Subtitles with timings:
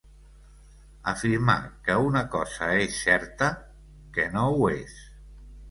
[1.11, 1.57] Afirmar
[1.89, 3.53] que una cosa és certa,
[4.19, 4.99] que no ho és.